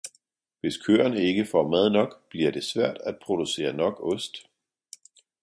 [0.59, 4.35] Hvis køerne ikke får mad nok, bliver det svært at producere nok ost.